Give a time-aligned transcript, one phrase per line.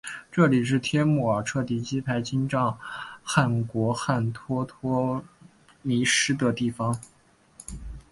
[0.31, 2.75] 这里是帖木儿彻底击败金帐
[3.23, 5.23] 汗国汗脱脱
[5.83, 6.99] 迷失的地方。